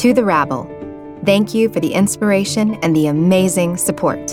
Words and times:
To 0.00 0.14
the 0.14 0.24
rabble, 0.24 0.64
thank 1.26 1.52
you 1.52 1.68
for 1.68 1.78
the 1.78 1.92
inspiration 1.92 2.76
and 2.76 2.96
the 2.96 3.08
amazing 3.08 3.76
support. 3.76 4.28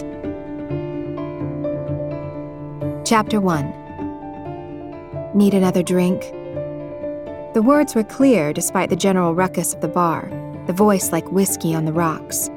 Chapter 3.05 3.41
1 3.41 5.33
Need 5.35 5.53
another 5.53 5.83
drink? 5.83 6.21
The 7.53 7.61
words 7.61 7.95
were 7.95 8.05
clear 8.05 8.53
despite 8.53 8.89
the 8.89 8.95
general 8.95 9.35
ruckus 9.35 9.73
of 9.73 9.81
the 9.81 9.89
bar, 9.89 10.31
the 10.67 10.71
voice 10.71 11.11
like 11.11 11.29
whiskey 11.33 11.75
on 11.75 11.83
the 11.83 11.91
rocks. 11.91 12.49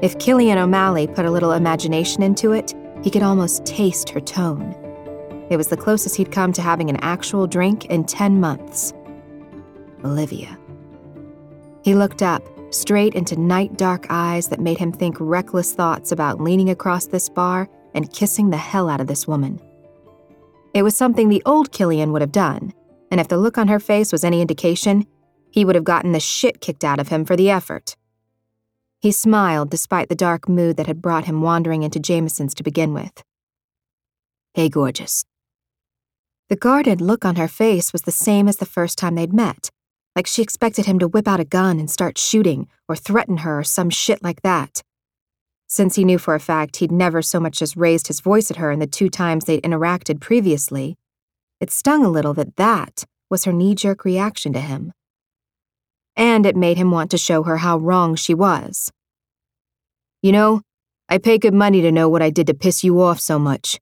If 0.00 0.16
Cillian 0.18 0.56
O'Malley 0.56 1.08
put 1.08 1.24
a 1.24 1.32
little 1.32 1.50
imagination 1.50 2.22
into 2.22 2.52
it, 2.52 2.74
he 3.02 3.10
could 3.10 3.24
almost 3.24 3.66
taste 3.66 4.08
her 4.10 4.20
tone. 4.20 4.72
It 5.50 5.56
was 5.56 5.66
the 5.66 5.76
closest 5.76 6.14
he'd 6.14 6.30
come 6.30 6.52
to 6.52 6.62
having 6.62 6.90
an 6.90 6.98
actual 6.98 7.48
drink 7.48 7.86
in 7.86 8.04
10 8.04 8.38
months. 8.38 8.92
Olivia. 10.04 10.56
He 11.86 11.94
looked 11.94 12.20
up, 12.20 12.42
straight 12.70 13.14
into 13.14 13.38
night 13.38 13.76
dark 13.76 14.06
eyes 14.10 14.48
that 14.48 14.58
made 14.58 14.76
him 14.76 14.90
think 14.90 15.14
reckless 15.20 15.72
thoughts 15.72 16.10
about 16.10 16.40
leaning 16.40 16.68
across 16.68 17.06
this 17.06 17.28
bar 17.28 17.68
and 17.94 18.12
kissing 18.12 18.50
the 18.50 18.56
hell 18.56 18.88
out 18.88 19.00
of 19.00 19.06
this 19.06 19.28
woman. 19.28 19.60
It 20.74 20.82
was 20.82 20.96
something 20.96 21.28
the 21.28 21.44
old 21.46 21.70
Cillian 21.70 22.10
would 22.10 22.22
have 22.22 22.32
done, 22.32 22.72
and 23.12 23.20
if 23.20 23.28
the 23.28 23.38
look 23.38 23.56
on 23.56 23.68
her 23.68 23.78
face 23.78 24.10
was 24.10 24.24
any 24.24 24.40
indication, 24.40 25.06
he 25.52 25.64
would 25.64 25.76
have 25.76 25.84
gotten 25.84 26.10
the 26.10 26.18
shit 26.18 26.60
kicked 26.60 26.82
out 26.82 26.98
of 26.98 27.06
him 27.06 27.24
for 27.24 27.36
the 27.36 27.50
effort. 27.50 27.94
He 29.00 29.12
smiled 29.12 29.70
despite 29.70 30.08
the 30.08 30.16
dark 30.16 30.48
mood 30.48 30.76
that 30.78 30.88
had 30.88 31.00
brought 31.00 31.26
him 31.26 31.40
wandering 31.40 31.84
into 31.84 32.00
Jameson's 32.00 32.56
to 32.56 32.64
begin 32.64 32.94
with. 32.94 33.22
Hey, 34.54 34.68
gorgeous. 34.68 35.24
The 36.48 36.56
guarded 36.56 37.00
look 37.00 37.24
on 37.24 37.36
her 37.36 37.46
face 37.46 37.92
was 37.92 38.02
the 38.02 38.10
same 38.10 38.48
as 38.48 38.56
the 38.56 38.66
first 38.66 38.98
time 38.98 39.14
they'd 39.14 39.32
met, 39.32 39.70
like 40.16 40.26
she 40.26 40.42
expected 40.42 40.86
him 40.86 40.98
to 40.98 41.06
whip 41.06 41.28
out 41.28 41.40
a 41.40 41.44
gun 41.44 41.78
and 41.78 41.90
start 41.90 42.16
shooting 42.16 42.68
or 42.88 42.96
threaten 42.96 43.38
her 43.38 43.60
or 43.60 43.64
some 43.64 43.90
shit 43.90 44.24
like 44.24 44.40
that. 44.40 44.82
Since 45.68 45.96
he 45.96 46.04
knew 46.04 46.16
for 46.16 46.34
a 46.34 46.40
fact 46.40 46.76
he'd 46.76 46.90
never 46.90 47.20
so 47.20 47.38
much 47.38 47.60
as 47.60 47.76
raised 47.76 48.06
his 48.06 48.20
voice 48.20 48.50
at 48.50 48.56
her 48.56 48.72
in 48.72 48.78
the 48.78 48.86
two 48.86 49.10
times 49.10 49.44
they'd 49.44 49.62
interacted 49.62 50.20
previously, 50.20 50.96
it 51.60 51.70
stung 51.70 52.04
a 52.04 52.08
little 52.08 52.32
that 52.34 52.56
that 52.56 53.04
was 53.28 53.44
her 53.44 53.52
knee 53.52 53.74
jerk 53.74 54.04
reaction 54.04 54.52
to 54.54 54.60
him. 54.60 54.92
And 56.16 56.46
it 56.46 56.56
made 56.56 56.78
him 56.78 56.90
want 56.90 57.10
to 57.10 57.18
show 57.18 57.42
her 57.42 57.58
how 57.58 57.76
wrong 57.76 58.14
she 58.14 58.32
was. 58.32 58.90
You 60.22 60.32
know, 60.32 60.62
I 61.10 61.18
pay 61.18 61.36
good 61.36 61.52
money 61.52 61.82
to 61.82 61.92
know 61.92 62.08
what 62.08 62.22
I 62.22 62.30
did 62.30 62.46
to 62.46 62.54
piss 62.54 62.82
you 62.82 63.02
off 63.02 63.20
so 63.20 63.38
much. 63.38 63.78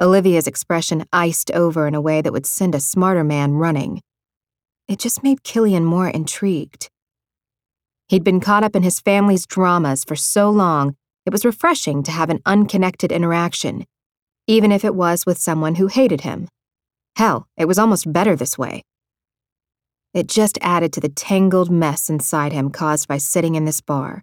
Olivia's 0.00 0.46
expression 0.46 1.04
iced 1.12 1.50
over 1.52 1.86
in 1.86 1.94
a 1.94 2.00
way 2.00 2.20
that 2.20 2.32
would 2.32 2.46
send 2.46 2.74
a 2.74 2.80
smarter 2.80 3.24
man 3.24 3.52
running. 3.52 4.02
It 4.90 4.98
just 4.98 5.22
made 5.22 5.44
Cillian 5.44 5.84
more 5.84 6.08
intrigued. 6.08 6.88
He'd 8.08 8.24
been 8.24 8.40
caught 8.40 8.64
up 8.64 8.74
in 8.74 8.82
his 8.82 8.98
family's 8.98 9.46
dramas 9.46 10.02
for 10.02 10.16
so 10.16 10.50
long, 10.50 10.96
it 11.24 11.32
was 11.32 11.44
refreshing 11.44 12.02
to 12.02 12.10
have 12.10 12.28
an 12.28 12.40
unconnected 12.44 13.12
interaction, 13.12 13.84
even 14.48 14.72
if 14.72 14.84
it 14.84 14.96
was 14.96 15.24
with 15.24 15.38
someone 15.38 15.76
who 15.76 15.86
hated 15.86 16.22
him. 16.22 16.48
Hell, 17.14 17.46
it 17.56 17.66
was 17.66 17.78
almost 17.78 18.12
better 18.12 18.34
this 18.34 18.58
way. 18.58 18.82
It 20.12 20.26
just 20.26 20.58
added 20.60 20.92
to 20.94 21.00
the 21.00 21.08
tangled 21.08 21.70
mess 21.70 22.10
inside 22.10 22.52
him 22.52 22.70
caused 22.70 23.06
by 23.06 23.18
sitting 23.18 23.54
in 23.54 23.66
this 23.66 23.80
bar. 23.80 24.22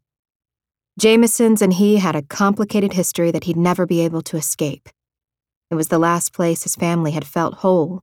Jameson's 1.00 1.62
and 1.62 1.76
he 1.76 1.96
had 1.96 2.18
a 2.18 2.24
complicated 2.24 2.92
history 2.92 3.32
that 3.32 3.46
he'd 3.46 3.56
never 3.56 3.86
be 3.86 4.02
able 4.02 4.22
to 4.24 4.36
escape. 4.36 4.90
It 5.72 5.76
was 5.76 5.88
the 5.88 5.98
last 5.98 6.34
place 6.34 6.64
his 6.64 6.76
family 6.76 7.12
had 7.12 7.26
felt 7.26 7.64
whole. 7.64 8.02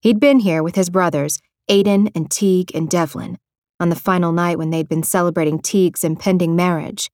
He'd 0.00 0.18
been 0.18 0.38
here 0.38 0.62
with 0.62 0.76
his 0.76 0.88
brothers, 0.88 1.40
Aiden 1.70 2.10
and 2.14 2.30
Teague 2.30 2.70
and 2.74 2.90
Devlin, 2.90 3.38
on 3.80 3.88
the 3.88 3.96
final 3.96 4.32
night 4.32 4.58
when 4.58 4.70
they'd 4.70 4.88
been 4.88 5.02
celebrating 5.02 5.58
Teague's 5.58 6.04
impending 6.04 6.54
marriage. 6.54 7.10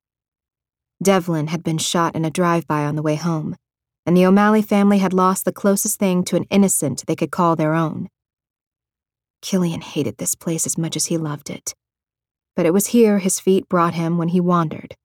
Devlin 1.02 1.48
had 1.48 1.62
been 1.62 1.78
shot 1.78 2.14
in 2.16 2.24
a 2.24 2.30
drive 2.30 2.66
by 2.66 2.84
on 2.84 2.96
the 2.96 3.02
way 3.02 3.14
home, 3.14 3.56
and 4.04 4.16
the 4.16 4.26
O'Malley 4.26 4.62
family 4.62 4.98
had 4.98 5.12
lost 5.12 5.44
the 5.44 5.52
closest 5.52 5.98
thing 5.98 6.24
to 6.24 6.36
an 6.36 6.46
innocent 6.50 7.04
they 7.06 7.16
could 7.16 7.30
call 7.30 7.54
their 7.54 7.74
own. 7.74 8.08
Cillian 9.42 9.82
hated 9.82 10.18
this 10.18 10.34
place 10.34 10.66
as 10.66 10.76
much 10.76 10.96
as 10.96 11.06
he 11.06 11.16
loved 11.16 11.48
it, 11.48 11.74
but 12.56 12.66
it 12.66 12.72
was 12.72 12.88
here 12.88 13.18
his 13.18 13.40
feet 13.40 13.68
brought 13.68 13.94
him 13.94 14.18
when 14.18 14.28
he 14.28 14.40
wandered. 14.40 14.96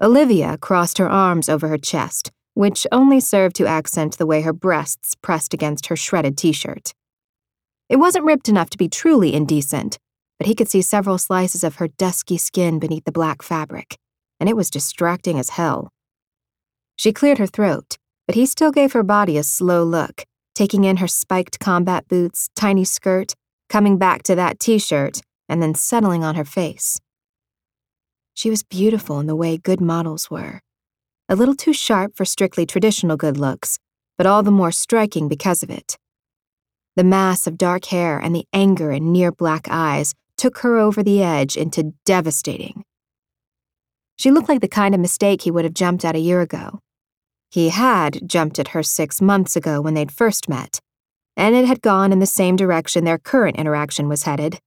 Olivia 0.00 0.56
crossed 0.58 0.98
her 0.98 1.08
arms 1.08 1.48
over 1.48 1.68
her 1.68 1.78
chest, 1.78 2.30
which 2.54 2.86
only 2.92 3.18
served 3.20 3.56
to 3.56 3.66
accent 3.66 4.18
the 4.18 4.26
way 4.26 4.42
her 4.42 4.52
breasts 4.52 5.14
pressed 5.22 5.52
against 5.52 5.86
her 5.86 5.96
shredded 5.96 6.36
t 6.36 6.52
shirt. 6.52 6.94
It 7.90 7.96
wasn't 7.96 8.24
ripped 8.24 8.48
enough 8.48 8.70
to 8.70 8.78
be 8.78 8.88
truly 8.88 9.34
indecent, 9.34 9.98
but 10.38 10.46
he 10.46 10.54
could 10.54 10.68
see 10.70 10.80
several 10.80 11.18
slices 11.18 11.64
of 11.64 11.74
her 11.76 11.88
dusky 11.88 12.38
skin 12.38 12.78
beneath 12.78 13.04
the 13.04 13.10
black 13.10 13.42
fabric, 13.42 13.98
and 14.38 14.48
it 14.48 14.54
was 14.56 14.70
distracting 14.70 15.40
as 15.40 15.50
hell. 15.50 15.90
She 16.94 17.12
cleared 17.12 17.38
her 17.38 17.48
throat, 17.48 17.96
but 18.28 18.36
he 18.36 18.46
still 18.46 18.70
gave 18.70 18.92
her 18.92 19.02
body 19.02 19.36
a 19.36 19.42
slow 19.42 19.82
look, 19.82 20.24
taking 20.54 20.84
in 20.84 20.98
her 20.98 21.08
spiked 21.08 21.58
combat 21.58 22.06
boots, 22.06 22.48
tiny 22.54 22.84
skirt, 22.84 23.34
coming 23.68 23.98
back 23.98 24.22
to 24.22 24.36
that 24.36 24.60
t 24.60 24.78
shirt, 24.78 25.20
and 25.48 25.60
then 25.60 25.74
settling 25.74 26.22
on 26.22 26.36
her 26.36 26.44
face. 26.44 27.00
She 28.34 28.50
was 28.50 28.62
beautiful 28.62 29.18
in 29.18 29.26
the 29.26 29.34
way 29.34 29.56
good 29.56 29.80
models 29.80 30.30
were. 30.30 30.60
A 31.28 31.34
little 31.34 31.56
too 31.56 31.72
sharp 31.72 32.14
for 32.14 32.24
strictly 32.24 32.66
traditional 32.66 33.16
good 33.16 33.36
looks, 33.36 33.80
but 34.16 34.28
all 34.28 34.44
the 34.44 34.52
more 34.52 34.70
striking 34.70 35.26
because 35.26 35.64
of 35.64 35.70
it. 35.70 35.96
The 36.96 37.04
mass 37.04 37.46
of 37.46 37.56
dark 37.56 37.86
hair 37.86 38.18
and 38.18 38.34
the 38.34 38.46
anger 38.52 38.90
in 38.90 39.12
near 39.12 39.30
black 39.30 39.68
eyes 39.70 40.14
took 40.36 40.58
her 40.58 40.78
over 40.78 41.02
the 41.02 41.22
edge 41.22 41.56
into 41.56 41.94
devastating. 42.04 42.84
She 44.16 44.30
looked 44.30 44.48
like 44.48 44.60
the 44.60 44.68
kind 44.68 44.94
of 44.94 45.00
mistake 45.00 45.42
he 45.42 45.50
would 45.50 45.64
have 45.64 45.74
jumped 45.74 46.04
at 46.04 46.16
a 46.16 46.20
year 46.20 46.40
ago. 46.40 46.80
He 47.50 47.70
had 47.70 48.28
jumped 48.28 48.58
at 48.58 48.68
her 48.68 48.82
six 48.82 49.20
months 49.20 49.56
ago 49.56 49.80
when 49.80 49.94
they'd 49.94 50.12
first 50.12 50.48
met, 50.48 50.80
and 51.36 51.54
it 51.54 51.66
had 51.66 51.80
gone 51.80 52.12
in 52.12 52.18
the 52.18 52.26
same 52.26 52.56
direction 52.56 53.04
their 53.04 53.18
current 53.18 53.56
interaction 53.56 54.08
was 54.08 54.24
headed. 54.24 54.60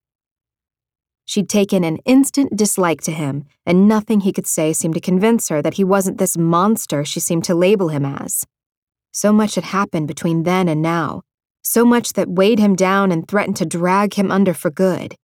She'd 1.26 1.50
taken 1.50 1.84
an 1.84 1.98
instant 2.06 2.56
dislike 2.56 3.02
to 3.02 3.12
him, 3.12 3.46
and 3.66 3.88
nothing 3.88 4.22
he 4.22 4.34
could 4.34 4.48
say 4.48 4.74
seemed 4.74 4.96
to 4.96 5.00
convince 5.00 5.50
her 5.50 5.62
that 5.62 5.76
he 5.76 5.84
wasn't 5.84 6.18
this 6.18 6.38
monster 6.38 7.06
she 7.06 7.20
seemed 7.20 7.46
to 7.46 7.56
label 7.56 7.90
him 7.90 8.06
as. 8.06 8.46
So 9.12 9.32
much 9.32 9.56
had 9.56 9.66
happened 9.66 10.08
between 10.08 10.44
then 10.44 10.68
and 10.68 10.82
now, 10.82 11.22
so 11.64 11.86
much 11.86 12.14
that 12.14 12.30
weighed 12.30 12.60
him 12.60 12.76
down 12.76 13.12
and 13.12 13.28
threatened 13.28 13.58
to 13.58 13.66
drag 13.66 14.14
him 14.16 14.30
under 14.32 14.54
for 14.54 14.70
good. 14.70 15.16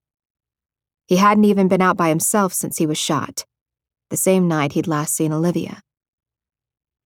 He 1.07 1.17
hadn't 1.17 1.45
even 1.45 1.67
been 1.67 1.81
out 1.81 1.97
by 1.97 2.09
himself 2.09 2.53
since 2.53 2.77
he 2.77 2.85
was 2.85 2.97
shot, 2.97 3.45
the 4.09 4.17
same 4.17 4.47
night 4.47 4.73
he'd 4.73 4.87
last 4.87 5.15
seen 5.15 5.33
Olivia. 5.33 5.81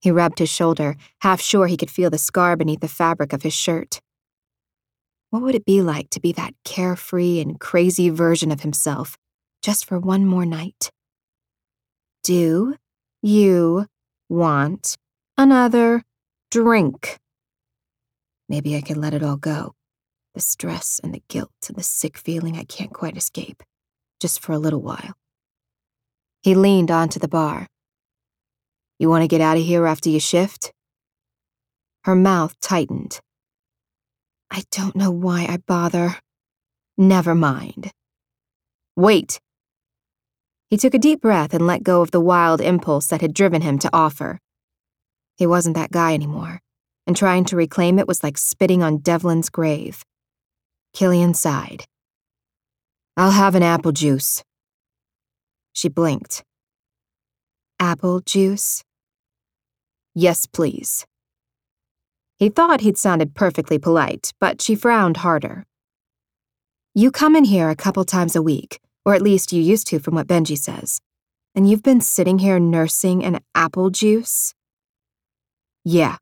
He 0.01 0.11
rubbed 0.11 0.39
his 0.39 0.49
shoulder, 0.49 0.97
half 1.21 1.39
sure 1.39 1.67
he 1.67 1.77
could 1.77 1.89
feel 1.89 2.09
the 2.09 2.17
scar 2.17 2.57
beneath 2.57 2.81
the 2.81 2.89
fabric 2.89 3.31
of 3.31 3.43
his 3.43 3.53
shirt. 3.53 4.01
What 5.29 5.41
would 5.41 5.55
it 5.55 5.65
be 5.65 5.81
like 5.81 6.09
to 6.11 6.19
be 6.19 6.31
that 6.33 6.53
carefree 6.63 7.39
and 7.39 7.59
crazy 7.59 8.09
version 8.09 8.51
of 8.51 8.61
himself 8.61 9.17
just 9.61 9.85
for 9.85 9.97
one 9.97 10.25
more 10.25 10.45
night? 10.45 10.91
Do 12.23 12.75
you 13.21 13.87
want 14.29 14.95
another 15.37 16.03
drink? 16.51 17.17
Maybe 18.49 18.75
I 18.75 18.81
can 18.81 18.99
let 18.99 19.13
it 19.13 19.23
all 19.23 19.37
go 19.37 19.73
the 20.33 20.41
stress 20.41 20.99
and 21.03 21.13
the 21.13 21.21
guilt 21.27 21.51
and 21.67 21.77
the 21.77 21.83
sick 21.83 22.17
feeling 22.17 22.57
I 22.57 22.63
can't 22.63 22.91
quite 22.91 23.15
escape 23.15 23.61
just 24.19 24.41
for 24.41 24.51
a 24.53 24.59
little 24.59 24.81
while. 24.81 25.13
He 26.41 26.55
leaned 26.55 26.91
onto 26.91 27.19
the 27.19 27.27
bar. 27.27 27.67
You 28.99 29.09
want 29.09 29.23
to 29.23 29.27
get 29.27 29.41
out 29.41 29.57
of 29.57 29.63
here 29.63 29.85
after 29.85 30.09
your 30.09 30.19
shift? 30.19 30.71
Her 32.05 32.15
mouth 32.15 32.59
tightened. 32.61 33.19
I 34.49 34.63
don't 34.71 34.95
know 34.95 35.11
why 35.11 35.45
I 35.47 35.57
bother. 35.57 36.17
Never 36.97 37.33
mind. 37.35 37.91
Wait. 38.95 39.39
He 40.69 40.77
took 40.77 40.93
a 40.93 40.99
deep 40.99 41.21
breath 41.21 41.53
and 41.53 41.67
let 41.67 41.83
go 41.83 42.01
of 42.01 42.11
the 42.11 42.21
wild 42.21 42.61
impulse 42.61 43.07
that 43.07 43.21
had 43.21 43.33
driven 43.33 43.61
him 43.61 43.79
to 43.79 43.89
offer. 43.93 44.39
He 45.37 45.47
wasn't 45.47 45.75
that 45.75 45.91
guy 45.91 46.13
anymore, 46.13 46.61
and 47.05 47.15
trying 47.15 47.45
to 47.45 47.55
reclaim 47.55 47.99
it 47.99 48.07
was 48.07 48.23
like 48.23 48.37
spitting 48.37 48.81
on 48.81 48.97
Devlin's 48.97 49.49
grave. 49.49 50.03
Cillian 50.95 51.35
sighed. 51.35 51.85
I'll 53.17 53.31
have 53.31 53.55
an 53.55 53.63
apple 53.63 53.91
juice. 53.91 54.43
She 55.73 55.89
blinked. 55.89 56.43
Apple 57.79 58.21
juice? 58.21 58.83
Yes, 60.15 60.45
please. 60.45 61.05
He 62.37 62.49
thought 62.49 62.81
he'd 62.81 62.97
sounded 62.97 63.35
perfectly 63.35 63.77
polite, 63.77 64.31
but 64.39 64.61
she 64.61 64.75
frowned 64.75 65.17
harder. 65.17 65.65
You 66.93 67.11
come 67.11 67.35
in 67.35 67.45
here 67.45 67.69
a 67.69 67.75
couple 67.75 68.05
times 68.05 68.35
a 68.35 68.41
week, 68.41 68.79
or 69.05 69.15
at 69.15 69.21
least 69.21 69.51
you 69.51 69.61
used 69.61 69.87
to 69.87 69.99
from 69.99 70.15
what 70.15 70.27
Benji 70.27 70.57
says, 70.57 71.01
and 71.55 71.69
you've 71.69 71.83
been 71.83 72.01
sitting 72.01 72.39
here 72.39 72.59
nursing 72.59 73.23
an 73.23 73.39
apple 73.55 73.89
juice? 73.89 74.53
Yeah. 75.83 76.17